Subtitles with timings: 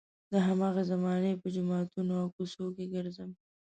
[0.31, 3.31] د هماغې زمانې په جوماتونو او کوڅو کې ګرځم.